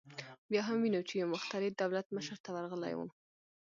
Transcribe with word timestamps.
بیا 0.51 0.61
هم 0.67 0.77
وینو 0.81 1.01
چې 1.07 1.13
یو 1.21 1.27
مخترع 1.33 1.69
دولت 1.81 2.05
مشر 2.15 2.37
ته 2.45 2.49
ورغلی 2.55 2.93
و 2.95 2.99